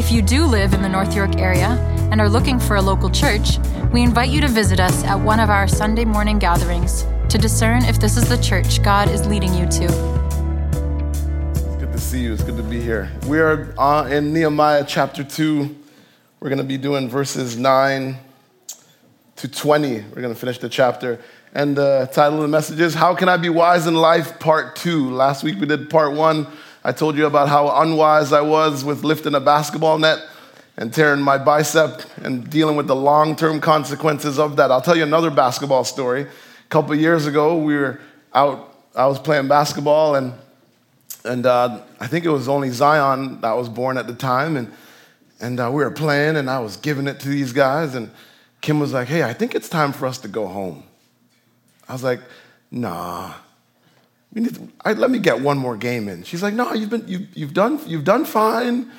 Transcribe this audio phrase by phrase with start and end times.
[0.00, 1.72] If you do live in the North York area
[2.10, 3.58] and are looking for a local church,
[3.92, 7.84] we invite you to visit us at one of our Sunday morning gatherings to discern
[7.84, 9.84] if this is the church God is leading you to.
[11.50, 12.32] It's good to see you.
[12.32, 13.12] It's good to be here.
[13.26, 15.76] We are uh, in Nehemiah chapter 2.
[16.40, 18.16] We're going to be doing verses 9
[19.36, 19.92] to 20.
[19.92, 21.20] We're going to finish the chapter.
[21.52, 24.76] And the title of the message is How Can I Be Wise in Life, Part
[24.76, 25.10] 2.
[25.10, 26.46] Last week we did Part 1.
[26.82, 30.18] I told you about how unwise I was with lifting a basketball net
[30.78, 34.70] and tearing my bicep and dealing with the long term consequences of that.
[34.70, 36.22] I'll tell you another basketball story.
[36.22, 38.00] A couple years ago, we were
[38.32, 40.32] out, I was playing basketball, and,
[41.24, 44.56] and uh, I think it was only Zion that was born at the time.
[44.56, 44.72] And,
[45.38, 48.10] and uh, we were playing, and I was giving it to these guys, and
[48.62, 50.84] Kim was like, Hey, I think it's time for us to go home.
[51.88, 52.20] I was like,
[52.70, 53.34] Nah,
[54.84, 56.22] I, let me get one more game in.
[56.22, 58.90] She's like, no, you've, been, you, you've, done, you've done fine.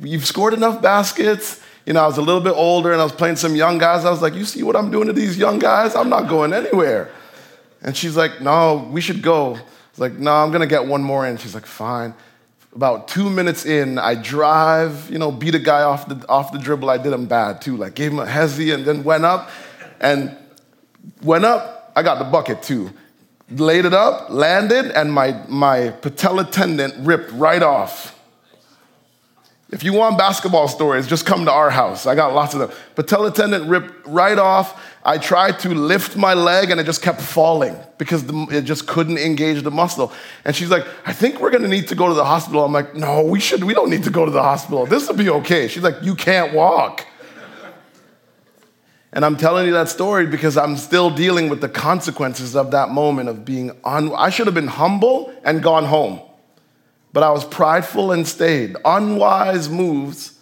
[0.00, 1.62] You've scored enough baskets.
[1.84, 4.06] You know, I was a little bit older and I was playing some young guys.
[4.06, 5.94] I was like, you see what I'm doing to these young guys?
[5.94, 7.10] I'm not going anywhere.
[7.82, 9.56] And she's like, no, we should go.
[9.56, 11.36] I was like, no, I'm going to get one more in.
[11.36, 12.14] She's like, fine.
[12.74, 16.58] About two minutes in, I drive, you know, beat a guy off the, off the
[16.58, 16.88] dribble.
[16.88, 17.76] I did him bad too.
[17.76, 19.50] Like, gave him a hezzy and then went up.
[20.00, 20.34] And
[21.22, 22.90] went up, I got the bucket too
[23.50, 28.12] laid it up, landed, and my, my patella tendon ripped right off.
[29.70, 32.06] If you want basketball stories, just come to our house.
[32.06, 32.70] I got lots of them.
[32.94, 34.80] Patella tendon ripped right off.
[35.04, 38.86] I tried to lift my leg and it just kept falling because the, it just
[38.86, 40.12] couldn't engage the muscle.
[40.44, 42.64] And she's like, I think we're gonna need to go to the hospital.
[42.64, 44.86] I'm like, no, we should, we don't need to go to the hospital.
[44.86, 45.66] This will be okay.
[45.66, 47.04] She's like, you can't walk.
[49.14, 52.88] And I'm telling you that story because I'm still dealing with the consequences of that
[52.88, 54.12] moment of being on.
[54.12, 56.20] I should have been humble and gone home,
[57.12, 58.76] but I was prideful and stayed.
[58.84, 60.36] Unwise moves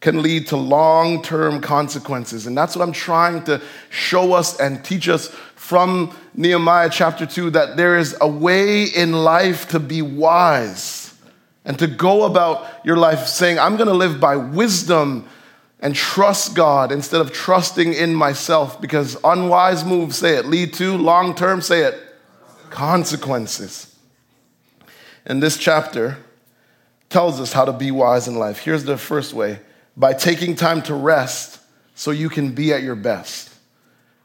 [0.00, 2.48] can lead to long term consequences.
[2.48, 7.50] And that's what I'm trying to show us and teach us from Nehemiah chapter 2
[7.50, 11.14] that there is a way in life to be wise
[11.64, 15.28] and to go about your life saying, I'm going to live by wisdom
[15.80, 20.96] and trust God instead of trusting in myself because unwise moves, say it, lead to
[20.96, 22.00] long term, say it,
[22.70, 23.94] consequences.
[25.26, 26.18] And this chapter
[27.10, 28.58] tells us how to be wise in life.
[28.58, 29.60] Here's the first way
[29.96, 31.60] by taking time to rest
[31.94, 33.50] so you can be at your best.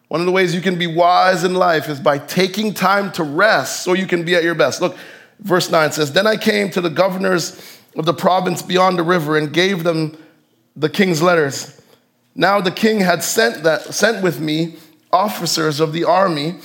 [0.09, 3.23] One of the ways you can be wise in life is by taking time to
[3.23, 4.81] rest so you can be at your best.
[4.81, 4.97] Look,
[5.39, 9.37] verse 9 says, Then I came to the governors of the province beyond the river
[9.37, 10.17] and gave them
[10.81, 11.79] the king's letters.
[12.33, 14.77] Now the king had sent, that, sent with me
[15.13, 16.55] officers of the army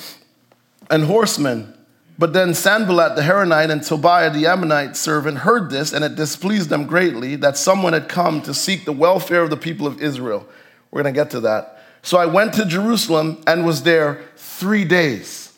[0.91, 1.75] and horsemen.
[2.19, 6.71] But then Sanballat the Horonite and Tobiah the Ammonite servant heard this, and it displeased
[6.71, 10.47] them greatly that someone had come to seek the welfare of the people of Israel.
[10.91, 11.83] We're going to get to that.
[12.01, 15.53] So I went to Jerusalem and was there three days.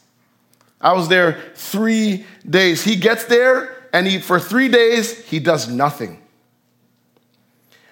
[0.81, 2.83] I was there three days.
[2.83, 6.23] He gets there, and he, for three days, he does nothing.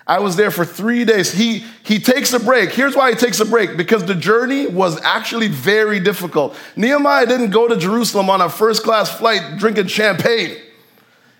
[0.07, 1.33] I was there for three days.
[1.33, 2.71] He, he takes a break.
[2.71, 6.57] Here's why he takes a break because the journey was actually very difficult.
[6.77, 10.57] Nehemiah didn't go to Jerusalem on a first class flight drinking champagne.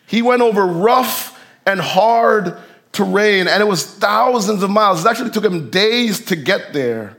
[0.07, 2.59] He went over rough and hard
[2.91, 5.05] terrain, and it was thousands of miles.
[5.05, 7.17] It actually took him days to get there.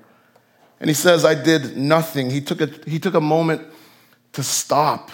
[0.79, 2.29] And he says, I did nothing.
[2.29, 3.61] He took a, he took a moment
[4.33, 5.11] to stop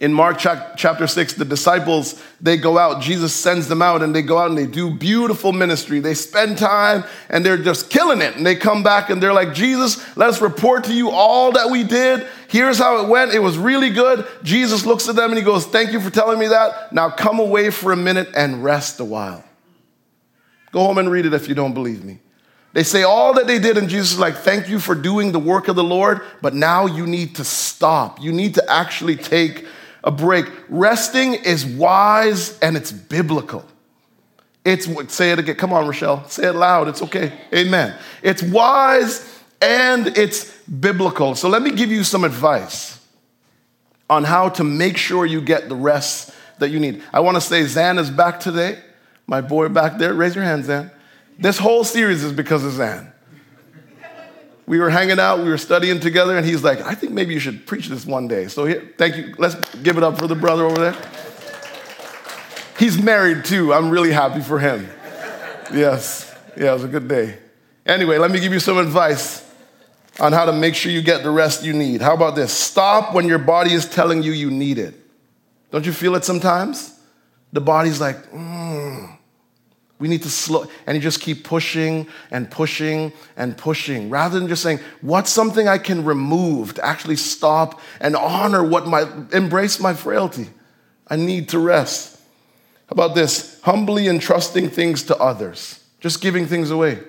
[0.00, 3.02] in Mark chapter 6, the disciples, they go out.
[3.02, 6.00] Jesus sends them out and they go out and they do beautiful ministry.
[6.00, 8.34] They spend time and they're just killing it.
[8.34, 11.84] And they come back and they're like, Jesus, let's report to you all that we
[11.84, 12.26] did.
[12.48, 13.34] Here's how it went.
[13.34, 14.26] It was really good.
[14.42, 16.94] Jesus looks at them and he goes, Thank you for telling me that.
[16.94, 19.44] Now come away for a minute and rest a while.
[20.72, 22.20] Go home and read it if you don't believe me.
[22.72, 25.38] They say all that they did, and Jesus is like, Thank you for doing the
[25.38, 28.18] work of the Lord, but now you need to stop.
[28.18, 29.66] You need to actually take
[30.02, 30.46] a break.
[30.68, 33.64] Resting is wise and it's biblical.
[34.64, 35.56] It's, say it again.
[35.56, 36.28] Come on, Rochelle.
[36.28, 36.88] Say it loud.
[36.88, 37.32] It's okay.
[37.54, 37.96] Amen.
[38.22, 41.34] It's wise and it's biblical.
[41.34, 42.98] So let me give you some advice
[44.08, 47.02] on how to make sure you get the rest that you need.
[47.12, 48.78] I want to say Zan is back today.
[49.26, 50.90] My boy back there, raise your hand, Zan.
[51.38, 53.12] This whole series is because of Zan.
[54.70, 57.40] We were hanging out, we were studying together, and he's like, I think maybe you
[57.40, 58.46] should preach this one day.
[58.46, 59.34] So here, thank you.
[59.36, 60.96] Let's give it up for the brother over there.
[62.78, 63.74] He's married too.
[63.74, 64.88] I'm really happy for him.
[65.74, 66.32] Yes.
[66.56, 67.36] Yeah, it was a good day.
[67.84, 69.44] Anyway, let me give you some advice
[70.20, 72.00] on how to make sure you get the rest you need.
[72.00, 72.52] How about this?
[72.52, 74.94] Stop when your body is telling you you need it.
[75.72, 76.96] Don't you feel it sometimes?
[77.52, 79.18] The body's like, mm,
[80.00, 84.48] we need to slow, and you just keep pushing and pushing and pushing rather than
[84.48, 89.78] just saying, what's something I can remove to actually stop and honor what my, embrace
[89.78, 90.48] my frailty.
[91.06, 92.18] I need to rest.
[92.86, 93.60] How about this?
[93.60, 97.00] Humbly entrusting things to others, just giving things away.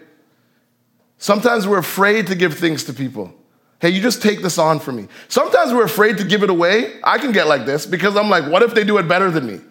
[1.18, 3.34] Sometimes we're afraid to give things to people.
[3.80, 5.08] Hey, you just take this on for me.
[5.28, 7.00] Sometimes we're afraid to give it away.
[7.04, 9.48] I can get like this because I'm like, what if they do it better than
[9.48, 9.62] me?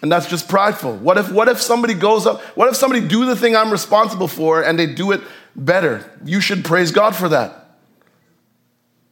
[0.00, 0.96] And that's just prideful.
[0.96, 4.28] What if, what if somebody goes up, what if somebody do the thing I'm responsible
[4.28, 5.20] for and they do it
[5.56, 6.08] better?
[6.24, 7.76] You should praise God for that.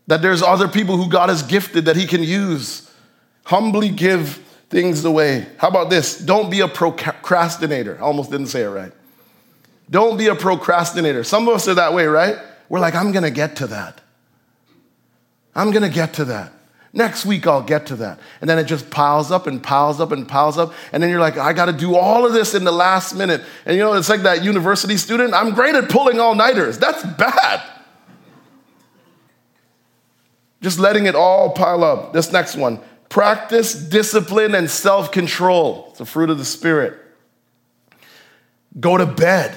[0.06, 2.88] That there's other people who God has gifted that He can use.
[3.44, 4.36] Humbly give
[4.70, 5.46] things away.
[5.58, 6.18] How about this?
[6.18, 7.96] Don't be a procrastinator.
[7.98, 8.92] I almost didn't say it right.
[9.90, 11.24] Don't be a procrastinator.
[11.24, 12.36] Some of us are that way, right?
[12.68, 14.00] We're like, I'm gonna get to that.
[15.54, 16.52] I'm gonna get to that.
[16.92, 18.20] Next week, I'll get to that.
[18.40, 20.72] And then it just piles up and piles up and piles up.
[20.92, 23.42] And then you're like, I got to do all of this in the last minute.
[23.66, 25.34] And you know, it's like that university student.
[25.34, 26.78] I'm great at pulling all nighters.
[26.78, 27.62] That's bad.
[30.62, 32.12] Just letting it all pile up.
[32.12, 35.86] This next one practice discipline and self control.
[35.90, 36.98] It's the fruit of the Spirit.
[38.78, 39.56] Go to bed.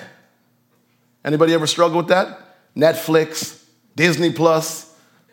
[1.26, 2.40] Anybody ever struggle with that?
[2.76, 3.64] Netflix,
[3.96, 4.89] Disney Plus,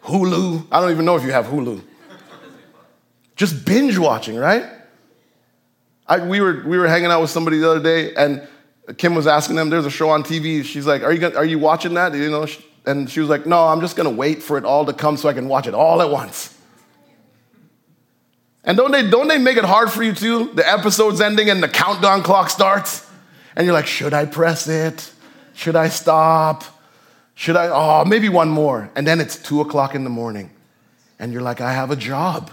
[0.06, 0.66] Hulu.
[0.70, 1.82] I don't even know if you have Hulu.
[3.34, 4.64] Just binge watching, right?
[6.06, 8.46] I, we, were, we were hanging out with somebody the other day, and
[8.96, 10.64] Kim was asking them, there's a show on TV.
[10.64, 12.14] She's like, Are you, gonna, are you watching that?
[12.14, 12.46] You know,
[12.86, 15.28] and she was like, No, I'm just gonna wait for it all to come so
[15.28, 16.56] I can watch it all at once.
[18.62, 20.52] And don't they, don't they make it hard for you too?
[20.54, 23.08] The episode's ending and the countdown clock starts.
[23.54, 25.12] And you're like, should I press it?
[25.54, 26.64] Should I stop?
[27.36, 27.68] Should I?
[27.68, 28.90] Oh, maybe one more.
[28.96, 30.50] And then it's two o'clock in the morning.
[31.18, 32.50] And you're like, I have a job.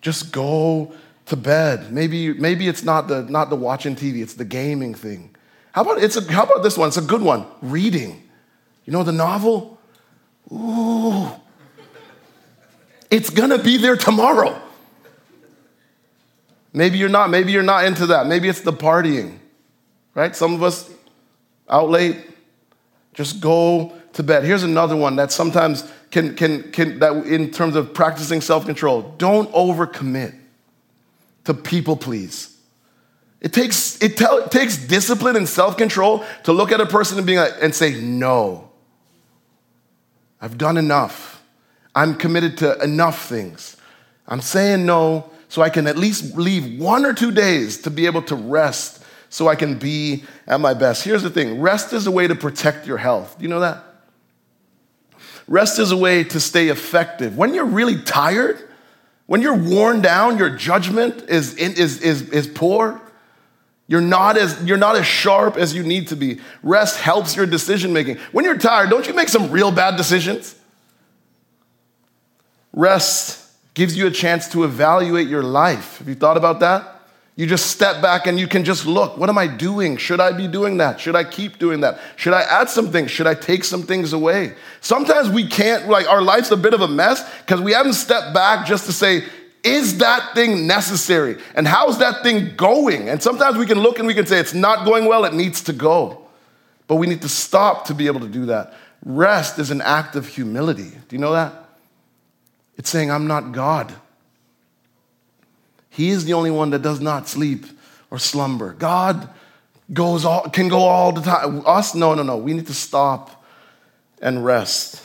[0.00, 0.94] Just go
[1.26, 1.90] to bed.
[1.92, 5.34] Maybe, maybe it's not the, not the watching TV, it's the gaming thing.
[5.72, 6.88] How about, it's a, how about this one?
[6.88, 8.22] It's a good one reading.
[8.84, 9.80] You know the novel?
[10.52, 11.28] Ooh.
[13.10, 14.60] It's gonna be there tomorrow.
[16.72, 18.26] Maybe you're not, maybe you're not into that.
[18.26, 19.38] Maybe it's the partying,
[20.14, 20.36] right?
[20.36, 20.93] Some of us
[21.68, 22.18] out late,
[23.12, 24.44] just go to bed.
[24.44, 29.50] Here's another one that sometimes can, can, can that in terms of practicing self-control, don't
[29.52, 30.34] overcommit
[31.44, 32.56] to people please.
[33.40, 37.26] It takes, it, tell, it takes discipline and self-control to look at a person and,
[37.26, 38.70] being like, and say, no,
[40.40, 41.42] I've done enough.
[41.94, 43.76] I'm committed to enough things.
[44.26, 48.06] I'm saying no so I can at least leave one or two days to be
[48.06, 49.03] able to rest
[49.34, 51.02] so I can be at my best.
[51.02, 53.36] Here's the thing rest is a way to protect your health.
[53.36, 53.82] Do you know that?
[55.48, 57.36] Rest is a way to stay effective.
[57.36, 58.60] When you're really tired,
[59.26, 63.00] when you're worn down, your judgment is, is, is, is poor.
[63.88, 66.38] You're not, as, you're not as sharp as you need to be.
[66.62, 68.18] Rest helps your decision making.
[68.30, 70.54] When you're tired, don't you make some real bad decisions?
[72.72, 75.98] Rest gives you a chance to evaluate your life.
[75.98, 76.93] Have you thought about that?
[77.36, 79.16] You just step back and you can just look.
[79.16, 79.96] What am I doing?
[79.96, 81.00] Should I be doing that?
[81.00, 81.98] Should I keep doing that?
[82.14, 83.10] Should I add some things?
[83.10, 84.54] Should I take some things away?
[84.80, 88.32] Sometimes we can't, like, our life's a bit of a mess because we haven't stepped
[88.34, 89.24] back just to say,
[89.64, 91.38] is that thing necessary?
[91.56, 93.08] And how's that thing going?
[93.08, 95.62] And sometimes we can look and we can say, it's not going well, it needs
[95.62, 96.28] to go.
[96.86, 98.74] But we need to stop to be able to do that.
[99.04, 100.90] Rest is an act of humility.
[101.08, 101.52] Do you know that?
[102.76, 103.92] It's saying, I'm not God.
[105.94, 107.66] He is the only one that does not sleep
[108.10, 108.72] or slumber.
[108.72, 109.28] God
[109.92, 111.62] goes all, can go all the time.
[111.64, 112.36] Us, no, no, no.
[112.36, 113.44] We need to stop
[114.20, 115.00] and rest.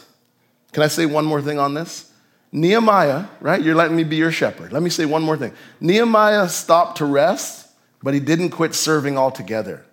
[0.72, 2.12] Can I say one more thing on this?
[2.52, 3.62] Nehemiah, right?
[3.62, 4.74] You're letting me be your shepherd.
[4.74, 5.54] Let me say one more thing.
[5.80, 7.68] Nehemiah stopped to rest,
[8.02, 9.86] but he didn't quit serving altogether.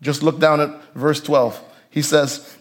[0.00, 1.60] Just look down at verse 12.
[1.90, 2.56] He says,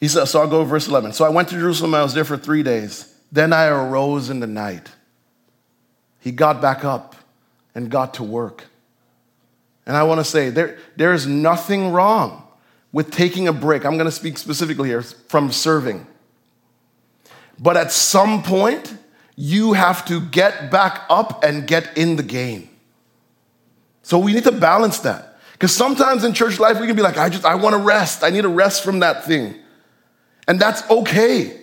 [0.00, 1.12] he says, so I'll go verse 11.
[1.12, 3.07] So I went to Jerusalem, I was there for three days.
[3.30, 4.88] Then I arose in the night.
[6.20, 7.14] He got back up
[7.74, 8.64] and got to work.
[9.86, 12.42] And I want to say there, there is nothing wrong
[12.92, 13.84] with taking a break.
[13.84, 16.06] I'm going to speak specifically here from serving.
[17.58, 18.94] But at some point,
[19.36, 22.68] you have to get back up and get in the game.
[24.02, 25.38] So we need to balance that.
[25.52, 28.22] Because sometimes in church life, we can be like, I just, I want to rest.
[28.22, 29.56] I need a rest from that thing.
[30.46, 31.60] And that's okay.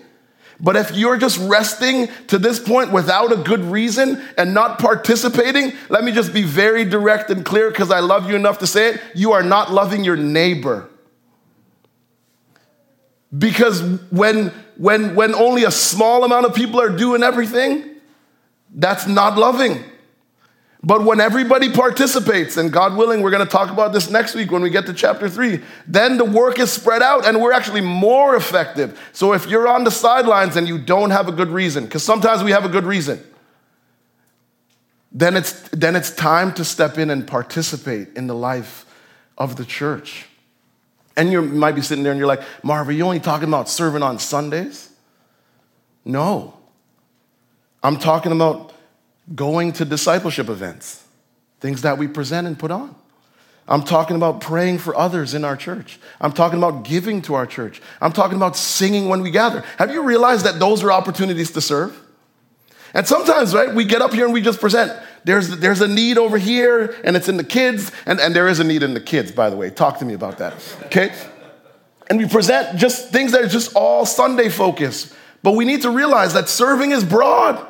[0.60, 5.74] But if you're just resting to this point without a good reason and not participating,
[5.90, 8.92] let me just be very direct and clear because I love you enough to say
[8.92, 9.02] it.
[9.14, 10.90] You are not loving your neighbor.
[13.38, 13.82] Because
[14.12, 17.84] when, when, when only a small amount of people are doing everything,
[18.74, 19.84] that's not loving.
[20.86, 24.52] But when everybody participates, and God willing, we're going to talk about this next week
[24.52, 27.82] when we get to chapter three, then the work is spread out and we're actually
[27.82, 29.00] more effective.
[29.12, 32.44] So if you're on the sidelines and you don't have a good reason, because sometimes
[32.44, 33.20] we have a good reason,
[35.12, 38.86] then it's, then it's time to step in and participate in the life
[39.40, 40.28] of the church.
[41.18, 43.70] And you might be sitting there and you're like, Marv, are you only talking about
[43.70, 44.92] serving on Sundays?
[46.04, 46.54] No.
[47.82, 48.75] I'm talking about
[49.34, 51.04] going to discipleship events,
[51.60, 52.96] things that we present and put on.
[53.68, 56.00] I'm talking about praying for others in our church.
[56.22, 57.82] I'm talking about giving to our church.
[58.00, 59.64] I'm talking about singing when we gather.
[59.80, 62.00] Have you realized that those are opportunities to serve?
[62.94, 64.92] And sometimes, right, we get up here and we just present.
[65.24, 68.60] There's, there's a need over here, and it's in the kids, and, and there is
[68.60, 69.72] a need in the kids, by the way.
[69.72, 70.54] Talk to me about that,
[70.84, 71.14] okay?
[72.08, 75.14] And we present just things that are just all Sunday focused.
[75.42, 77.66] But we need to realize that serving is broad.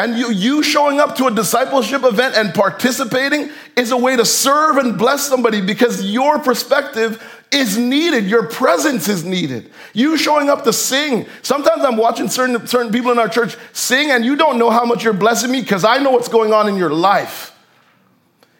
[0.00, 4.24] And you, you showing up to a discipleship event and participating is a way to
[4.24, 8.24] serve and bless somebody because your perspective is needed.
[8.24, 9.70] Your presence is needed.
[9.92, 11.26] You showing up to sing.
[11.42, 14.86] Sometimes I'm watching certain, certain people in our church sing, and you don't know how
[14.86, 17.54] much you're blessing me because I know what's going on in your life.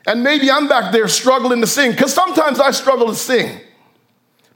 [0.06, 3.60] And maybe I'm back there struggling to sing because sometimes I struggle to sing.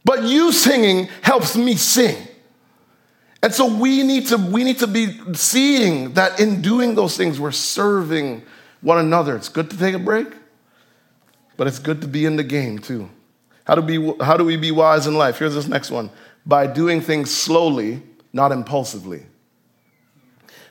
[0.05, 2.29] But you singing helps me sing.
[3.45, 7.39] And so we need to we need to be seeing that in doing those things
[7.39, 8.43] we're serving
[8.81, 9.37] one another.
[9.37, 10.29] It's good to take a break,
[11.59, 13.11] but it's good to be in the game too.
[13.67, 15.39] How do we how do we be wise in life?
[15.39, 16.09] Here's this next one.
[16.47, 19.27] By doing things slowly, not impulsively.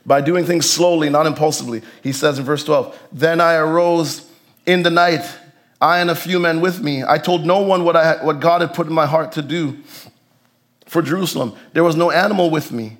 [0.04, 1.84] By doing things slowly, not impulsively.
[2.02, 4.26] He says in verse 12, "Then I arose
[4.66, 5.24] in the night,
[5.80, 7.04] I and a few men with me.
[7.08, 9.78] I told no one what I what God had put in my heart to do."
[10.94, 11.56] For Jerusalem.
[11.74, 12.98] There was no animal with me,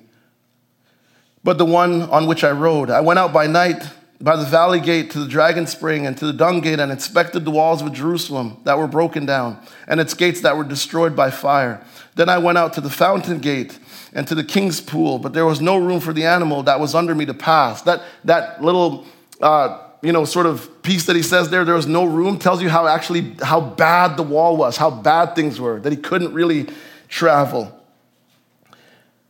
[1.44, 2.90] but the one on which I rode.
[2.90, 3.82] I went out by night
[4.20, 7.44] by the valley gate to the dragon spring and to the dung gate and inspected
[7.44, 11.30] the walls of Jerusalem that were broken down and its gates that were destroyed by
[11.30, 11.84] fire.
[12.16, 13.78] Then I went out to the fountain gate
[14.12, 16.94] and to the king's pool, but there was no room for the animal that was
[16.94, 17.82] under me to pass.
[17.82, 19.04] That, that little,
[19.40, 22.60] uh, you know, sort of piece that he says there, there was no room, tells
[22.62, 26.32] you how actually, how bad the wall was, how bad things were, that he couldn't
[26.32, 26.66] really
[27.08, 27.83] travel.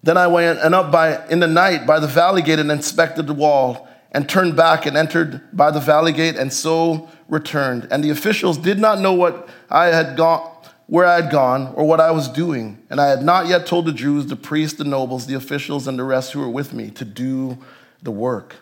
[0.05, 3.27] Then I went and up by in the night by the valley gate and inspected
[3.27, 7.89] the wall and turned back and entered by the valley gate and so returned.
[7.91, 10.51] And the officials did not know what I had gone
[10.87, 12.83] where I had gone or what I was doing.
[12.91, 15.99] And I had not yet told the Jews, the priests, the nobles, the officials, and
[15.99, 17.57] the rest who were with me to do
[18.03, 18.57] the work.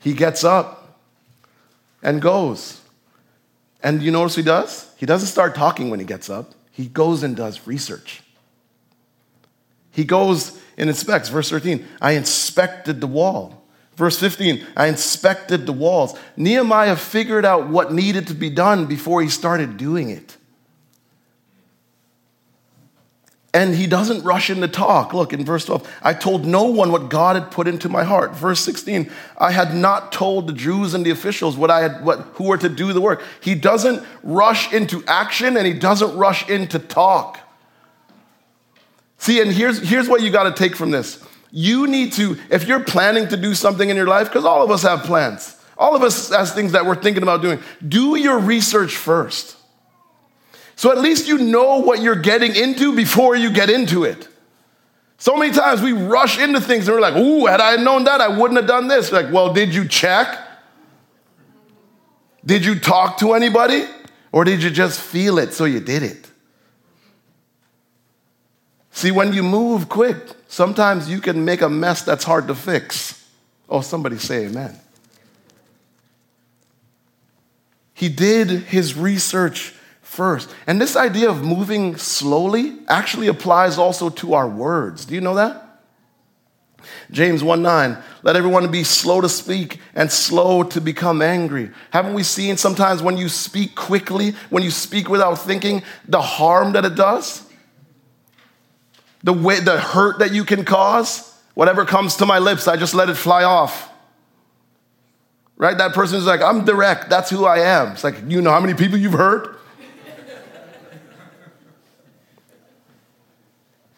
[0.00, 0.98] He gets up
[2.02, 2.80] and goes.
[3.80, 4.92] And you notice he does?
[4.96, 6.54] He doesn't start talking when he gets up.
[6.72, 8.22] He goes and does research.
[9.98, 11.28] He goes and inspects.
[11.28, 13.64] Verse 13, I inspected the wall.
[13.96, 16.16] Verse 15, I inspected the walls.
[16.36, 20.36] Nehemiah figured out what needed to be done before he started doing it.
[23.52, 25.12] And he doesn't rush into talk.
[25.12, 28.36] Look in verse 12, I told no one what God had put into my heart.
[28.36, 32.20] Verse 16, I had not told the Jews and the officials what I had what
[32.34, 33.20] who were to do the work.
[33.40, 37.40] He doesn't rush into action and he doesn't rush into talk.
[39.18, 41.22] See, and here's, here's what you got to take from this.
[41.50, 44.70] You need to, if you're planning to do something in your life, because all of
[44.70, 48.38] us have plans, all of us has things that we're thinking about doing, do your
[48.38, 49.56] research first.
[50.76, 54.28] So at least you know what you're getting into before you get into it.
[55.16, 58.20] So many times we rush into things and we're like, ooh, had I known that,
[58.20, 59.10] I wouldn't have done this.
[59.10, 60.38] Like, well, did you check?
[62.46, 63.84] Did you talk to anybody?
[64.30, 66.27] Or did you just feel it so you did it?
[68.98, 70.16] See, when you move quick,
[70.48, 73.24] sometimes you can make a mess that's hard to fix.
[73.68, 74.76] Oh, somebody say amen.
[77.94, 80.52] He did his research first.
[80.66, 85.04] And this idea of moving slowly actually applies also to our words.
[85.04, 85.80] Do you know that?
[87.12, 91.70] James 1 9, let everyone be slow to speak and slow to become angry.
[91.92, 96.72] Haven't we seen sometimes when you speak quickly, when you speak without thinking, the harm
[96.72, 97.47] that it does?
[99.28, 102.94] The way the hurt that you can cause, whatever comes to my lips, I just
[102.94, 103.92] let it fly off.
[105.58, 105.76] Right?
[105.76, 107.10] That person's like, I'm direct.
[107.10, 107.92] That's who I am.
[107.92, 109.60] It's like, you know how many people you've hurt?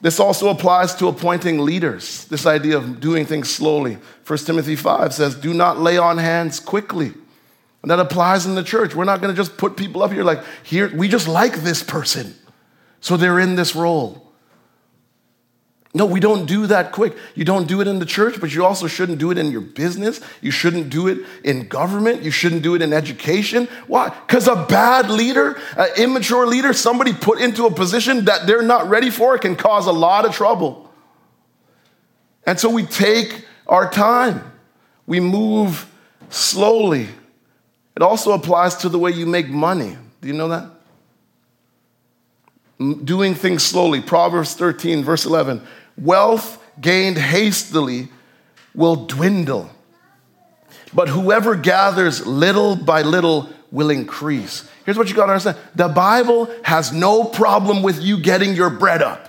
[0.03, 2.25] This also applies to appointing leaders.
[2.25, 3.99] This idea of doing things slowly.
[4.27, 7.13] 1 Timothy 5 says, Do not lay on hands quickly.
[7.83, 8.97] And that applies in the church.
[8.97, 11.85] We're not going to just put people up here like, here, we just like this
[11.85, 12.35] person.
[13.01, 14.30] So they're in this role.
[15.93, 17.17] No, we don't do that quick.
[17.35, 19.61] You don't do it in the church, but you also shouldn't do it in your
[19.61, 20.21] business.
[20.41, 22.23] You shouldn't do it in government.
[22.23, 23.67] You shouldn't do it in education.
[23.89, 24.11] Why?
[24.11, 28.89] Because a bad leader, an immature leader, somebody put into a position that they're not
[28.89, 30.93] ready for can cause a lot of trouble.
[32.47, 34.45] And so we take our time,
[35.07, 35.93] we move
[36.29, 37.09] slowly.
[37.97, 39.97] It also applies to the way you make money.
[40.21, 40.71] Do you know that?
[43.05, 44.01] Doing things slowly.
[44.01, 45.67] Proverbs 13, verse 11
[46.01, 48.09] wealth gained hastily
[48.75, 49.71] will dwindle,
[50.95, 54.69] but whoever gathers little by little will increase.
[54.85, 59.03] Here's what you gotta understand the Bible has no problem with you getting your bread
[59.03, 59.27] up.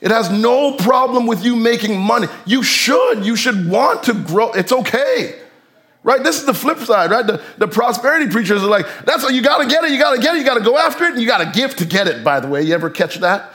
[0.00, 2.26] It has no problem with you making money.
[2.44, 3.24] You should.
[3.24, 4.50] You should want to grow.
[4.50, 5.38] It's okay.
[6.02, 6.24] Right?
[6.24, 7.24] This is the flip side, right?
[7.24, 10.34] The, the prosperity preachers are like, that's what you gotta get it, you gotta get
[10.34, 12.48] it, you gotta go after it, and you gotta give to get it, by the
[12.48, 12.62] way.
[12.62, 13.52] You ever catch that?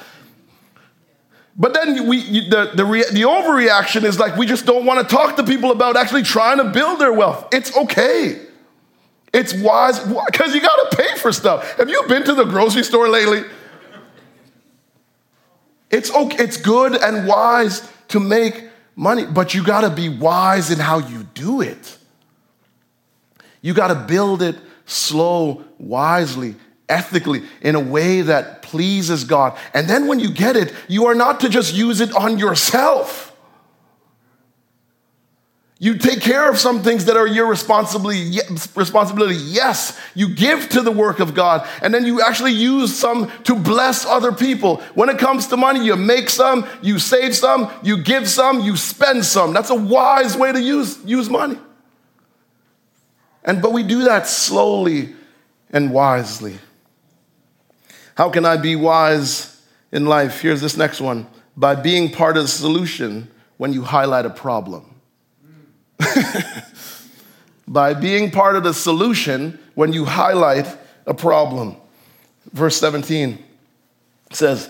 [1.57, 5.15] But then we, the, the, re, the overreaction is like we just don't want to
[5.15, 7.47] talk to people about actually trying to build their wealth.
[7.51, 8.39] It's okay.
[9.33, 11.77] It's wise because you got to pay for stuff.
[11.77, 13.43] Have you been to the grocery store lately?
[15.89, 16.43] It's okay.
[16.43, 20.99] It's good and wise to make money, but you got to be wise in how
[20.99, 21.97] you do it.
[23.61, 26.55] You got to build it slow, wisely,
[26.89, 29.57] ethically, in a way that pleases God.
[29.73, 33.27] And then when you get it, you are not to just use it on yourself.
[35.79, 39.35] You take care of some things that are your responsibility.
[39.35, 43.53] Yes, you give to the work of God, and then you actually use some to
[43.53, 44.77] bless other people.
[44.95, 48.75] When it comes to money, you make some, you save some, you give some, you
[48.75, 49.53] spend some.
[49.53, 51.59] That's a wise way to use, use money.
[53.43, 55.13] And but we do that slowly
[55.69, 56.57] and wisely.
[58.17, 60.41] How can I be wise in life?
[60.41, 63.27] Here's this next one by being part of the solution
[63.57, 64.95] when you highlight a problem.
[67.67, 70.67] by being part of the solution when you highlight
[71.05, 71.75] a problem.
[72.53, 73.37] Verse 17
[74.31, 74.67] says,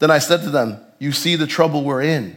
[0.00, 2.34] Then I said to them, You see the trouble we're in.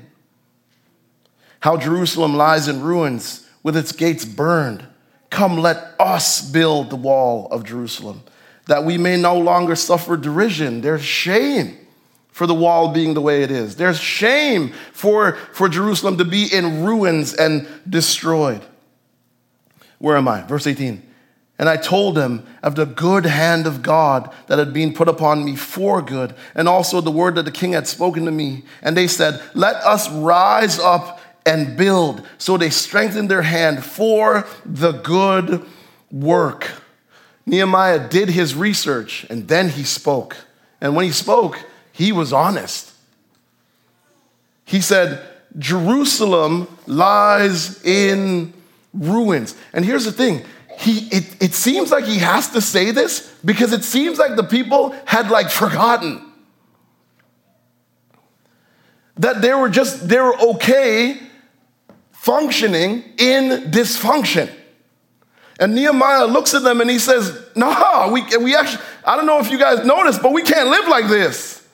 [1.62, 4.86] How Jerusalem lies in ruins with its gates burned.
[5.32, 8.22] Come, let us build the wall of Jerusalem
[8.68, 10.82] that we may no longer suffer derision.
[10.82, 11.78] There's shame
[12.32, 13.76] for the wall being the way it is.
[13.76, 18.62] There's shame for, for Jerusalem to be in ruins and destroyed.
[20.00, 20.42] Where am I?
[20.44, 21.10] Verse 18.
[21.60, 25.46] And I told them of the good hand of God that had been put upon
[25.46, 28.64] me for good, and also the word that the king had spoken to me.
[28.82, 32.26] And they said, Let us rise up and build.
[32.40, 35.64] So they strengthened their hand for the good
[36.12, 36.68] work.
[37.46, 40.38] Nehemiah did his research and then he spoke.
[40.80, 41.58] And when he spoke,
[41.92, 42.92] he was honest.
[44.66, 45.22] He said,
[45.58, 48.54] Jerusalem lies in
[48.94, 49.56] ruins.
[49.74, 50.44] And here's the thing
[50.78, 54.44] he, it, it seems like he has to say this because it seems like the
[54.44, 56.32] people had like forgotten
[59.18, 61.20] that they were just they were okay
[62.12, 64.50] functioning in dysfunction
[65.62, 69.40] and Nehemiah looks at them and he says, Nah, we, we actually, I don't know
[69.40, 71.66] if you guys noticed, but we can't live like this.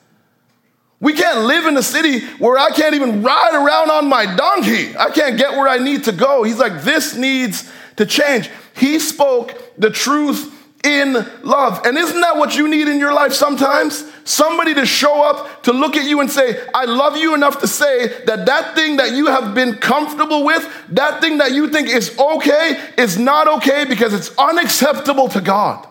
[1.00, 4.94] We can't live in a city where I can't even ride around on my donkey.
[4.96, 6.42] I can't get where I need to go.
[6.42, 8.50] He's like, This needs to change.
[8.76, 11.84] He spoke the truth in love.
[11.84, 14.04] And isn't that what you need in your life sometimes?
[14.24, 17.66] Somebody to show up to look at you and say, I love you enough to
[17.66, 21.88] say that that thing that you have been comfortable with, that thing that you think
[21.88, 25.86] is okay, is not okay because it's unacceptable to God.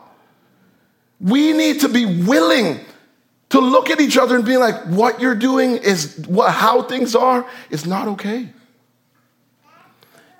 [1.20, 2.80] We need to be willing
[3.50, 7.16] to look at each other and be like, what you're doing is what, how things
[7.16, 8.50] are is not okay.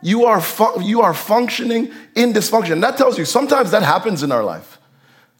[0.02, 2.82] You are, fu- you are functioning in dysfunction.
[2.82, 4.80] That tells you sometimes that happens in our life.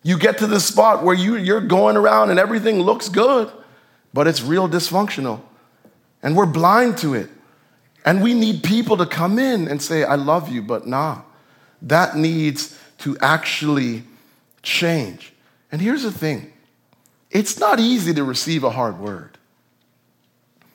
[0.04, 3.52] You get to the spot where you, you're going around and everything looks good,
[4.14, 5.42] but it's real dysfunctional.
[6.24, 7.30] And we're blind to it.
[8.06, 11.22] And we need people to come in and say, I love you, but nah,
[11.82, 14.04] that needs to actually
[14.64, 15.34] change.
[15.72, 16.54] And here's the thing
[17.30, 19.38] it's not easy to receive a hard word.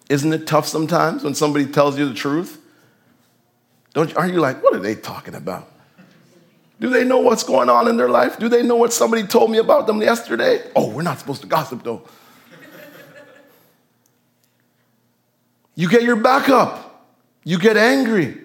[0.08, 2.61] Isn't it tough sometimes when somebody tells you the truth?
[3.94, 4.16] Don't, you?
[4.16, 5.68] aren't you like, what are they talking about?
[6.80, 8.38] Do they know what's going on in their life?
[8.38, 10.68] Do they know what somebody told me about them yesterday?
[10.74, 12.02] Oh, we're not supposed to gossip though.
[15.76, 17.06] you get your back up,
[17.44, 18.38] you get angry.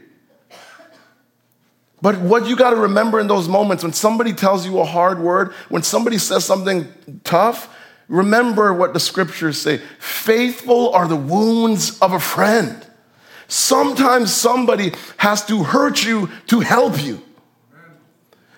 [1.99, 5.19] But what you got to remember in those moments when somebody tells you a hard
[5.19, 6.88] word, when somebody says something
[7.23, 7.75] tough,
[8.07, 12.87] remember what the scriptures say faithful are the wounds of a friend.
[13.47, 17.21] Sometimes somebody has to hurt you to help you.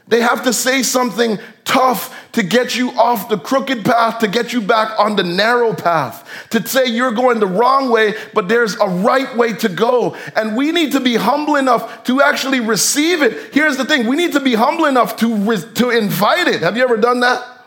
[0.10, 4.54] They have to say something tough to get you off the crooked path, to get
[4.54, 8.76] you back on the narrow path, to say you're going the wrong way, but there's
[8.80, 10.16] a right way to go.
[10.36, 13.54] And we need to be humble enough to actually receive it.
[13.54, 16.62] Here's the thing we need to be humble enough to, re- to invite it.
[16.62, 17.59] Have you ever done that?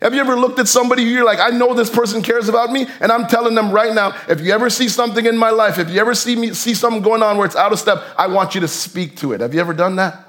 [0.00, 2.72] Have you ever looked at somebody who you're like, I know this person cares about
[2.72, 5.78] me, and I'm telling them right now, if you ever see something in my life,
[5.78, 8.28] if you ever see me see something going on where it's out of step, I
[8.28, 9.42] want you to speak to it.
[9.42, 10.26] Have you ever done that?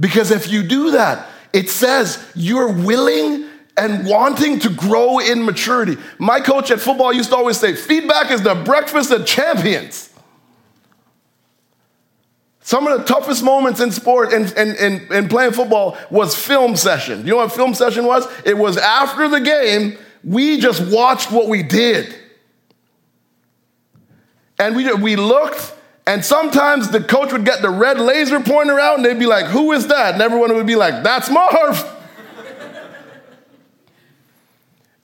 [0.00, 3.46] Because if you do that, it says you're willing
[3.76, 5.96] and wanting to grow in maturity.
[6.18, 10.11] My coach at football used to always say, feedback is the breakfast of champions.
[12.62, 17.26] Some of the toughest moments in sport and in, in, playing football was film session.
[17.26, 18.26] You know what film session was?
[18.44, 22.14] It was after the game, we just watched what we did.
[24.60, 25.74] And we, we looked
[26.06, 29.46] and sometimes the coach would get the red laser pointer out and they'd be like,
[29.46, 30.14] Who is that?
[30.14, 31.84] And everyone would be like, That's Marv.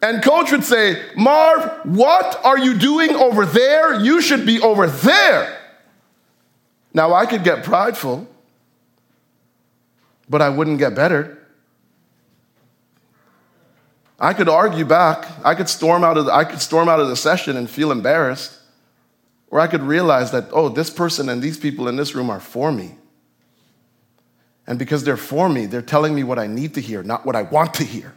[0.02, 4.00] and coach would say, Marv, what are you doing over there?
[4.00, 5.56] You should be over there.
[6.92, 8.26] Now I could get prideful,
[10.28, 11.38] but I wouldn't get better.
[14.18, 15.26] I could argue back.
[15.44, 17.92] I could storm out of the, I could storm out of the session and feel
[17.92, 18.58] embarrassed.
[19.50, 22.40] Or I could realize that, oh, this person and these people in this room are
[22.40, 22.96] for me.
[24.66, 27.34] And because they're for me, they're telling me what I need to hear, not what
[27.34, 28.14] I want to hear.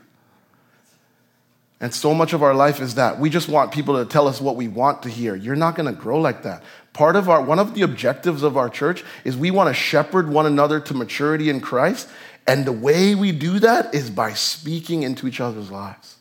[1.82, 4.40] And so much of our life is that we just want people to tell us
[4.40, 5.36] what we want to hear.
[5.36, 6.64] You're not going to grow like that.
[6.94, 10.30] Part of our one of the objectives of our church is we want to shepherd
[10.30, 12.08] one another to maturity in Christ,
[12.48, 16.18] and the way we do that is by speaking into each other's lives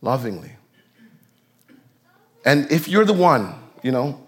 [0.00, 0.52] lovingly.
[2.44, 4.18] And if you're the one you know,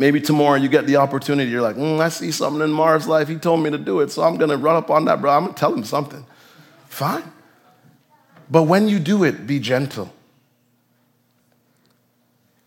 [0.00, 3.28] maybe tomorrow you get the opportunity, you're like, mm, I see something in Marv's life.
[3.28, 5.30] He told me to do it, so I'm going to run up on that, bro.
[5.30, 6.26] I'm going to tell him something.
[6.88, 7.22] Fine.
[8.54, 10.12] But when you do it, be gentle.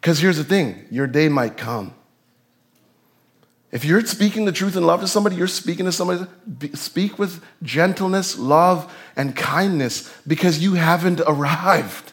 [0.02, 1.93] Because here's the thing your day might come.
[3.71, 6.26] If you're speaking the truth in love to somebody, you're speaking to somebody,
[6.73, 12.12] speak with gentleness, love, and kindness because you haven't arrived.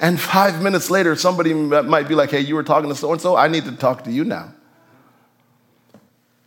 [0.00, 3.20] And five minutes later, somebody might be like, hey, you were talking to so and
[3.20, 4.54] so, I need to talk to you now.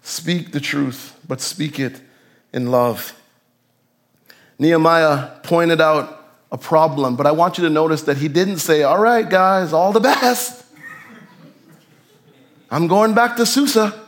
[0.01, 2.01] Speak the truth, but speak it
[2.51, 3.13] in love.
[4.57, 6.18] Nehemiah pointed out
[6.51, 9.71] a problem, but I want you to notice that he didn't say, all right, guys,
[9.71, 10.65] all the best.
[12.71, 13.99] I'm going back to Susa.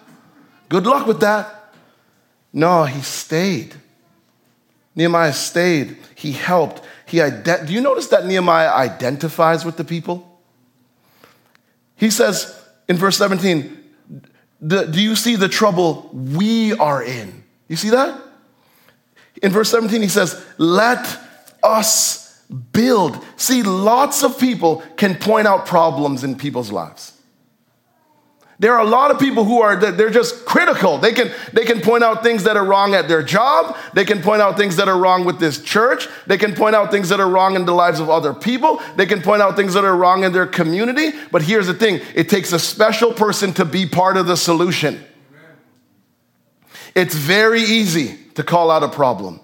[0.70, 1.74] Good luck with that.
[2.54, 3.76] No, he stayed.
[4.96, 5.98] Nehemiah stayed.
[6.16, 6.82] He helped.
[7.06, 10.40] He ident- Do you notice that Nehemiah identifies with the people?
[11.96, 13.78] He says in verse 17,
[14.66, 17.44] Do you see the trouble we are in?
[17.68, 18.20] You see that?
[19.42, 21.18] In verse 17, he says, Let
[21.64, 22.21] us
[22.52, 23.24] build.
[23.38, 27.14] See, lots of people can point out problems in people's lives.
[28.62, 31.00] There are a lot of people who are they're just critical.
[31.00, 33.76] They can they can point out things that are wrong at their job.
[33.96, 36.08] They can point out things that are wrong with this church.
[36.28, 38.80] They can point out things that are wrong in the lives of other people.
[38.98, 41.10] They can point out things that are wrong in their community.
[41.32, 45.04] But here's the thing, it takes a special person to be part of the solution.
[46.94, 49.40] It's very easy to call out a problem.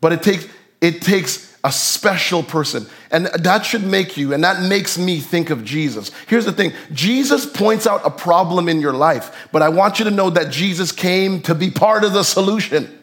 [0.00, 0.48] But it takes
[0.80, 2.86] it takes a special person.
[3.10, 6.10] And that should make you, and that makes me think of Jesus.
[6.26, 10.04] Here's the thing Jesus points out a problem in your life, but I want you
[10.06, 12.98] to know that Jesus came to be part of the solution.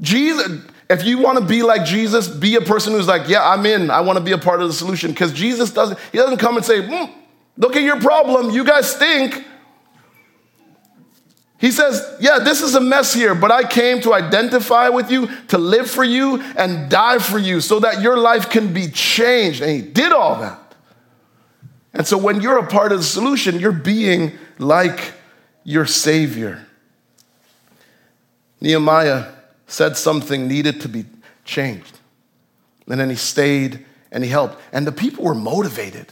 [0.00, 3.64] Jesus, if you want to be like Jesus, be a person who's like, yeah, I'm
[3.64, 3.90] in.
[3.90, 5.12] I want to be a part of the solution.
[5.12, 7.10] Because Jesus doesn't, he doesn't come and say, mm,
[7.56, 8.50] look at your problem.
[8.50, 9.44] You guys stink.
[11.62, 15.28] He says, Yeah, this is a mess here, but I came to identify with you,
[15.46, 19.62] to live for you, and die for you so that your life can be changed.
[19.62, 20.58] And he did all that.
[21.94, 25.12] And so when you're a part of the solution, you're being like
[25.62, 26.66] your Savior.
[28.60, 29.26] Nehemiah
[29.68, 31.04] said something needed to be
[31.44, 31.96] changed.
[32.88, 34.60] And then he stayed and he helped.
[34.72, 36.08] And the people were motivated.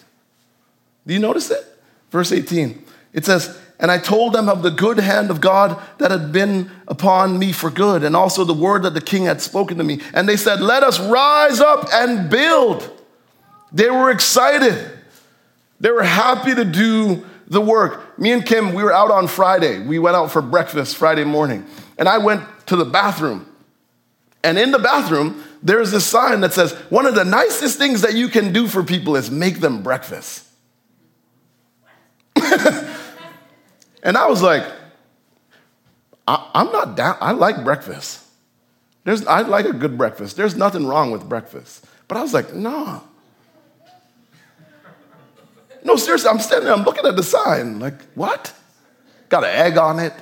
[1.09, 1.67] Do you notice it?
[2.13, 2.85] Verse 18.
[3.13, 6.71] It says, And I told them of the good hand of God that had been
[6.87, 10.01] upon me for good, and also the word that the king had spoken to me.
[10.13, 12.89] And they said, Let us rise up and build.
[13.73, 14.91] They were excited.
[15.81, 18.19] They were happy to do the work.
[18.19, 19.81] Me and Kim, we were out on Friday.
[19.81, 21.65] We went out for breakfast Friday morning.
[21.97, 23.47] And I went to the bathroom.
[24.45, 28.13] And in the bathroom, there's this sign that says, One of the nicest things that
[28.13, 30.47] you can do for people is make them breakfast.
[34.03, 34.65] and I was like,
[36.27, 37.17] I, am not down.
[37.21, 38.25] I like breakfast.
[39.05, 40.37] There's, I like a good breakfast.
[40.37, 41.85] There's nothing wrong with breakfast.
[42.07, 43.03] But I was like, no.
[45.83, 47.79] No, seriously, I'm standing there, I'm looking at the sign.
[47.79, 48.53] Like, what?
[49.29, 50.13] Got an egg on it.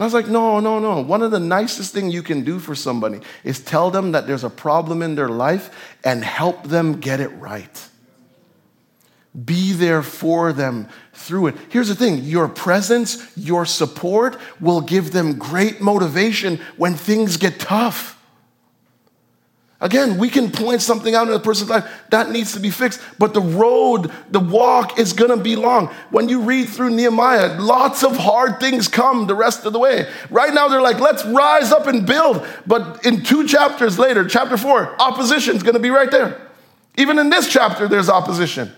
[0.00, 1.02] And I was like, no, no, no.
[1.02, 4.44] One of the nicest things you can do for somebody is tell them that there's
[4.44, 7.89] a problem in their life and help them get it right.
[9.44, 11.54] Be there for them through it.
[11.68, 17.60] Here's the thing your presence, your support will give them great motivation when things get
[17.60, 18.16] tough.
[19.82, 23.00] Again, we can point something out in a person's life that needs to be fixed,
[23.18, 25.86] but the road, the walk is gonna be long.
[26.10, 30.06] When you read through Nehemiah, lots of hard things come the rest of the way.
[30.28, 32.46] Right now, they're like, let's rise up and build.
[32.66, 36.50] But in two chapters later, chapter four, opposition is gonna be right there.
[36.98, 38.70] Even in this chapter, there's opposition.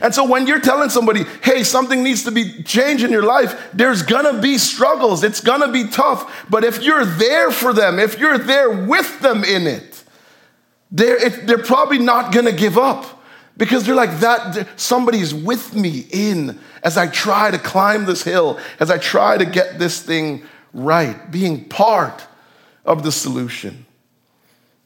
[0.00, 3.70] And so when you're telling somebody, hey, something needs to be changed in your life,
[3.72, 5.24] there's gonna be struggles.
[5.24, 6.46] It's gonna be tough.
[6.50, 10.04] But if you're there for them, if you're there with them in it,
[10.90, 13.16] they're, it, they're probably not gonna give up
[13.56, 18.58] because they're like that somebody's with me in as i try to climb this hill
[18.80, 22.26] as i try to get this thing right being part
[22.84, 23.86] of the solution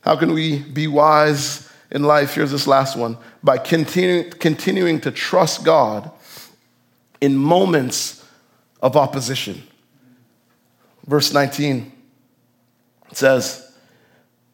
[0.02, 5.10] how can we be wise in life, here's this last one, by continu- continuing to
[5.10, 6.10] trust God
[7.20, 8.24] in moments
[8.80, 9.62] of opposition.
[11.06, 11.92] Verse 19
[13.12, 13.72] says,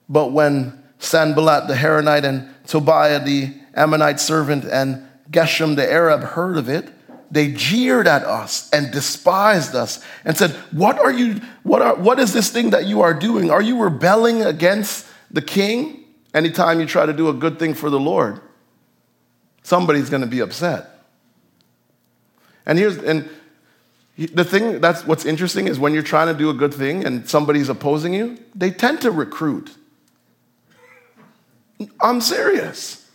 [0.09, 6.57] But when Sanballat the Horonite and Tobiah the Ammonite servant and Geshem the Arab heard
[6.57, 6.89] of it,
[7.31, 12.19] they jeered at us and despised us and said, What are you, what, are, what
[12.19, 13.51] is this thing that you are doing?
[13.51, 16.06] Are you rebelling against the king?
[16.37, 18.43] Anytime you try to do a good thing for the Lord,
[19.63, 21.01] somebody's going to be upset.
[22.67, 23.27] And here's and
[24.19, 27.27] the thing that's what's interesting is when you're trying to do a good thing and
[27.27, 29.75] somebody's opposing you, they tend to recruit.
[32.03, 33.11] I'm serious.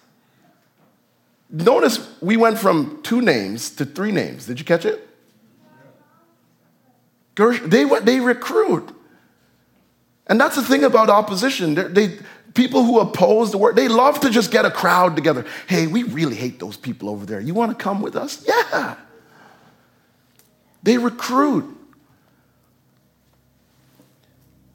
[1.52, 4.48] Notice we went from two names to three names.
[4.48, 5.08] Did you catch it?
[7.36, 8.90] They, they recruit.
[10.26, 11.94] And that's the thing about opposition.
[11.94, 12.18] They,
[12.54, 15.46] people who oppose the word, they love to just get a crowd together.
[15.68, 17.40] Hey, we really hate those people over there.
[17.40, 18.46] You want to come with us?
[18.48, 18.96] Yeah.
[20.84, 21.78] They recruit.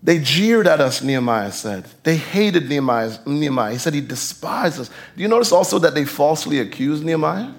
[0.03, 1.85] They jeered at us, Nehemiah said.
[2.05, 3.73] They hated Nehemiah.
[3.73, 4.89] He said he despised us.
[4.89, 7.53] Do you notice also that they falsely accused Nehemiah?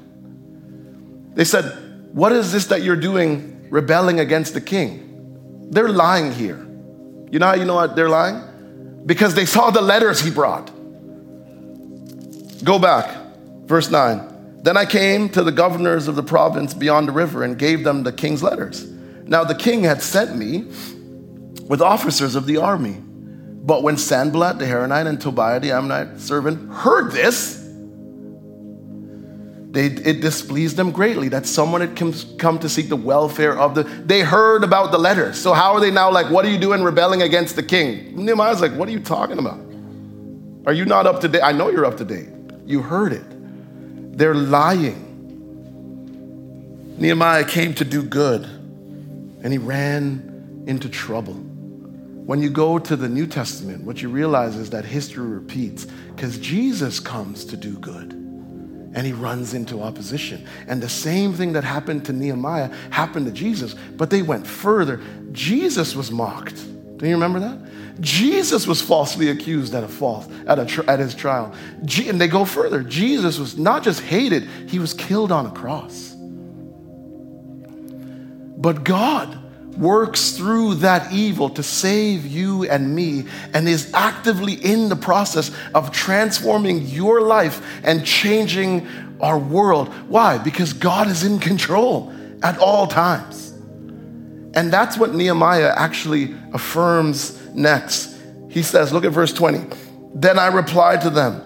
[1.33, 1.65] They said,
[2.13, 5.67] What is this that you're doing rebelling against the king?
[5.71, 6.65] They're lying here.
[7.29, 8.46] You know how you know what they're lying?
[9.05, 10.71] Because they saw the letters he brought.
[12.63, 13.15] Go back,
[13.65, 14.61] verse 9.
[14.63, 18.03] Then I came to the governors of the province beyond the river and gave them
[18.03, 18.85] the king's letters.
[19.23, 20.65] Now the king had sent me
[21.67, 22.97] with officers of the army.
[23.01, 27.66] But when Sanballat the Horonite and Tobiah the Ammonite servant heard this,
[29.77, 33.83] they, it displeased them greatly that someone had come to seek the welfare of the.
[33.83, 35.39] They heard about the letters.
[35.39, 38.15] So how are they now like, what are you doing rebelling against the king?
[38.25, 39.59] Nehemiah's like, what are you talking about?
[40.65, 41.43] Are you not up to date?
[41.43, 42.29] I know you're up to date.
[42.65, 44.17] You heard it.
[44.17, 45.03] They're lying.
[46.97, 48.45] Nehemiah came to do good,
[49.43, 51.35] and he ran into trouble.
[51.35, 55.85] When you go to the New Testament, what you realize is that history repeats
[56.15, 58.26] because Jesus comes to do good
[58.97, 60.43] and he runs into opposition.
[60.67, 64.99] And the same thing that happened to Nehemiah happened to Jesus, but they went further.
[65.31, 66.55] Jesus was mocked.
[66.97, 68.01] Do you remember that?
[68.01, 71.53] Jesus was falsely accused at a false at, a, at his trial.
[71.79, 72.81] and they go further.
[72.81, 76.15] Jesus was not just hated, he was killed on a cross.
[78.57, 79.36] But God
[79.77, 85.51] works through that evil to save you and me and is actively in the process
[85.73, 88.87] of transforming your life and changing
[89.21, 89.89] our world.
[90.09, 90.37] Why?
[90.37, 92.13] Because God is in control
[92.43, 93.51] at all times.
[94.53, 98.15] And that's what Nehemiah actually affirms next.
[98.49, 99.67] he says, look at verse 20.
[100.15, 101.43] Then I replied to them,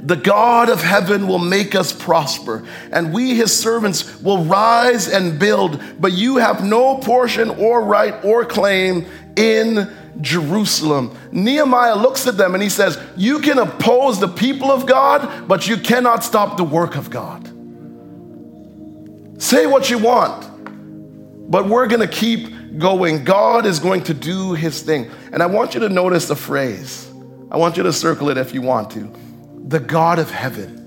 [0.00, 5.38] the God of heaven will make us prosper, and we, his servants, will rise and
[5.38, 9.06] build, but you have no portion or right or claim
[9.36, 11.16] in Jerusalem.
[11.32, 15.68] Nehemiah looks at them and he says, You can oppose the people of God, but
[15.68, 17.46] you cannot stop the work of God.
[19.40, 23.24] Say what you want, but we're going to keep going.
[23.24, 25.10] God is going to do his thing.
[25.32, 27.08] And I want you to notice the phrase.
[27.50, 29.12] I want you to circle it if you want to.
[29.68, 30.78] The God of heaven.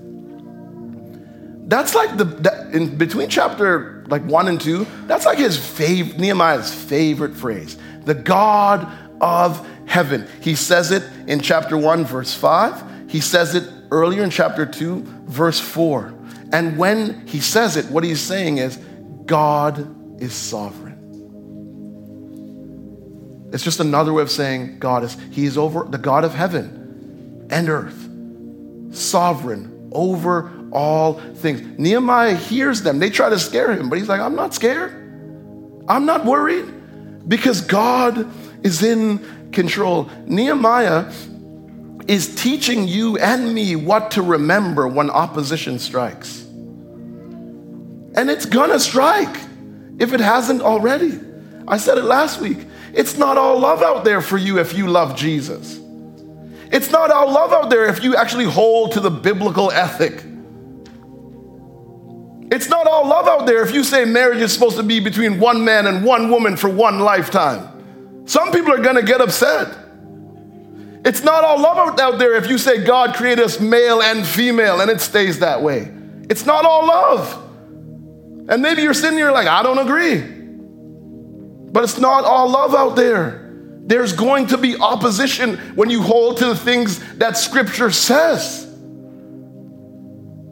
[1.68, 6.18] That's like the that, in between chapter like 1 and 2, that's like his favorite
[6.18, 7.78] Nehemiah's favorite phrase.
[8.04, 8.86] The God
[9.20, 10.26] of heaven.
[10.40, 13.10] He says it in chapter 1 verse 5.
[13.10, 16.12] He says it earlier in chapter 2 verse 4.
[16.52, 18.76] And when he says it, what he's saying is,
[19.24, 20.92] God is sovereign.
[23.52, 27.68] It's just another way of saying God is, He's over the God of heaven and
[27.68, 28.08] earth,
[28.92, 31.78] sovereign over all things.
[31.78, 32.98] Nehemiah hears them.
[32.98, 34.92] They try to scare him, but he's like, I'm not scared.
[35.88, 38.30] I'm not worried because God
[38.64, 40.08] is in control.
[40.26, 41.12] Nehemiah
[42.08, 46.42] is teaching you and me what to remember when opposition strikes.
[48.14, 49.36] And it's gonna strike
[49.98, 51.18] if it hasn't already.
[51.66, 52.58] I said it last week.
[52.92, 55.81] It's not all love out there for you if you love Jesus.
[56.72, 60.24] It's not all love out there if you actually hold to the biblical ethic.
[62.50, 65.38] It's not all love out there if you say marriage is supposed to be between
[65.38, 68.24] one man and one woman for one lifetime.
[68.26, 69.68] Some people are gonna get upset.
[71.04, 74.80] It's not all love out there if you say God created us male and female
[74.80, 75.92] and it stays that way.
[76.30, 77.38] It's not all love.
[78.48, 80.20] And maybe you're sitting here like, I don't agree.
[81.72, 83.41] But it's not all love out there.
[83.84, 88.68] There's going to be opposition when you hold to the things that Scripture says.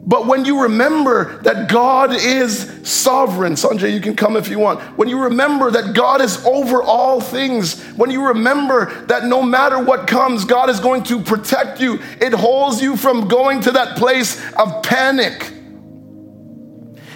[0.03, 4.81] But when you remember that God is sovereign, Sanjay, you can come if you want.
[4.97, 9.81] When you remember that God is over all things, when you remember that no matter
[9.81, 13.95] what comes, God is going to protect you, it holds you from going to that
[13.95, 15.53] place of panic.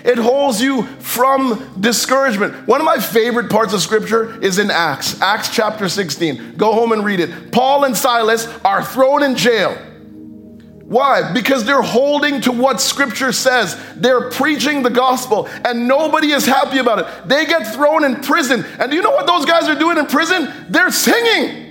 [0.06, 2.68] It holds you from discouragement.
[2.68, 6.58] One of my favorite parts of scripture is in Acts, Acts chapter 16.
[6.58, 7.52] Go home and read it.
[7.52, 9.76] Paul and Silas are thrown in jail.
[10.84, 11.34] Why?
[11.34, 13.76] Because they're holding to what scripture says.
[13.96, 17.28] They're preaching the gospel and nobody is happy about it.
[17.28, 18.64] They get thrown in prison.
[18.80, 20.68] And do you know what those guys are doing in prison?
[20.70, 21.65] They're singing.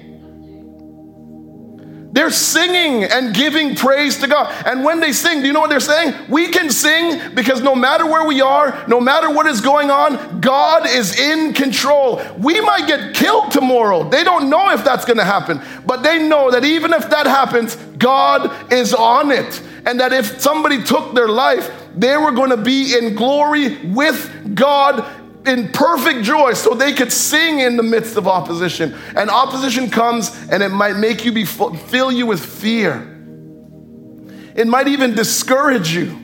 [2.15, 4.55] They're singing and giving praise to God.
[4.65, 6.15] And when they sing, do you know what they're saying?
[6.29, 10.41] We can sing because no matter where we are, no matter what is going on,
[10.41, 12.23] God is in control.
[12.39, 14.09] We might get killed tomorrow.
[14.09, 17.27] They don't know if that's going to happen, but they know that even if that
[17.27, 19.61] happens, God is on it.
[19.85, 24.55] And that if somebody took their life, they were going to be in glory with
[24.55, 25.05] God
[25.47, 28.95] in perfect joy so they could sing in the midst of opposition.
[29.17, 33.11] And opposition comes and it might make you be fill you with fear.
[34.55, 36.21] It might even discourage you.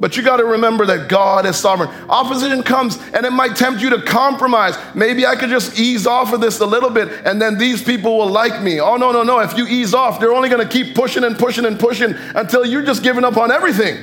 [0.00, 1.88] But you got to remember that God is sovereign.
[2.08, 4.76] Opposition comes and it might tempt you to compromise.
[4.94, 8.16] Maybe I could just ease off of this a little bit and then these people
[8.16, 8.80] will like me.
[8.80, 9.40] Oh, no, no, no.
[9.40, 12.64] If you ease off, they're only going to keep pushing and pushing and pushing until
[12.64, 13.96] you're just giving up on everything.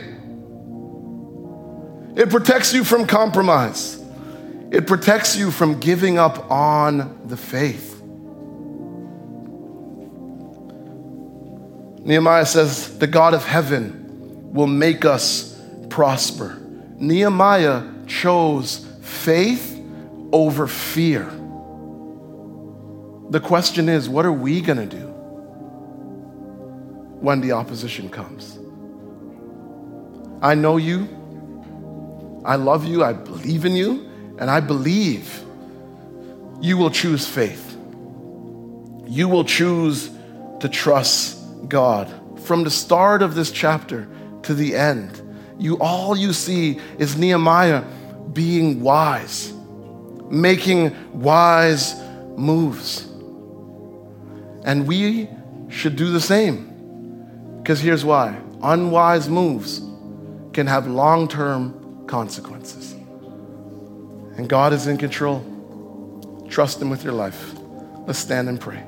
[2.17, 4.04] It protects you from compromise.
[4.71, 8.01] It protects you from giving up on the faith.
[12.03, 16.61] Nehemiah says, The God of heaven will make us prosper.
[16.97, 19.81] Nehemiah chose faith
[20.31, 21.25] over fear.
[23.29, 25.07] The question is, what are we going to do
[27.19, 28.59] when the opposition comes?
[30.41, 31.09] I know you.
[32.45, 33.03] I love you.
[33.03, 34.11] I believe in you.
[34.37, 35.43] And I believe
[36.61, 37.77] you will choose faith.
[39.07, 40.09] You will choose
[40.59, 42.11] to trust God.
[42.41, 44.07] From the start of this chapter
[44.43, 45.21] to the end,
[45.57, 47.83] you all you see is Nehemiah
[48.33, 49.53] being wise,
[50.29, 51.95] making wise
[52.35, 53.03] moves.
[54.65, 55.29] And we
[55.69, 57.59] should do the same.
[57.61, 59.81] Because here's why unwise moves
[60.53, 62.94] can have long term consequences.
[64.37, 65.43] And God is in control.
[66.49, 67.53] Trust Him with your life.
[68.05, 68.83] Let's stand and pray.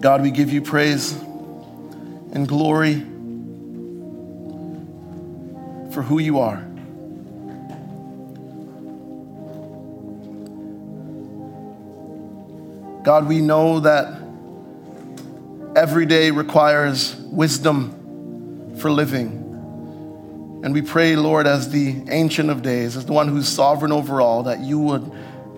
[0.00, 1.12] God, we give you praise
[2.32, 2.94] and glory
[5.92, 6.56] for who you are.
[13.04, 14.21] God, we know that
[15.74, 19.38] every day requires wisdom for living.
[20.64, 24.20] And we pray, Lord, as the Ancient of Days, as the one who's sovereign over
[24.20, 25.12] all, that you would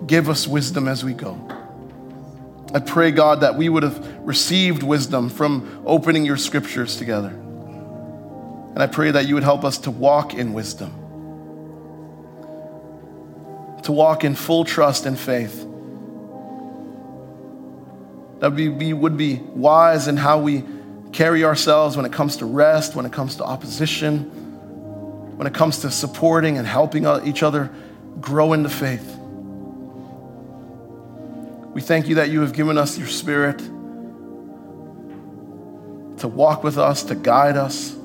[0.07, 1.39] give us wisdom as we go.
[2.73, 7.29] I pray, God, that we would have received wisdom from opening your scriptures together.
[7.29, 10.91] And I pray that you would help us to walk in wisdom,
[13.83, 15.65] to walk in full trust and faith
[18.45, 20.63] that we would be wise in how we
[21.11, 24.19] carry ourselves when it comes to rest, when it comes to opposition,
[25.35, 27.71] when it comes to supporting and helping each other
[28.21, 29.17] grow into faith.
[31.73, 33.57] We thank you that you have given us your spirit
[36.19, 37.95] to walk with us, to guide us.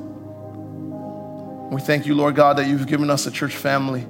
[1.70, 4.06] We thank you, Lord God, that you've given us a church family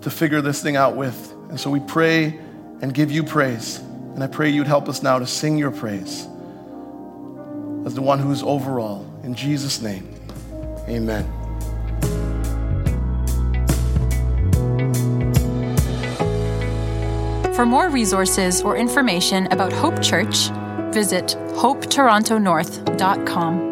[0.00, 1.34] to figure this thing out with.
[1.50, 2.47] And so we pray
[2.80, 3.78] and give you praise.
[4.14, 6.26] And I pray you'd help us now to sing your praise
[7.86, 9.06] as the one who is over all.
[9.22, 10.14] In Jesus' name,
[10.88, 11.24] amen.
[17.54, 20.50] For more resources or information about Hope Church,
[20.92, 23.67] visit hopetorontonorth.com.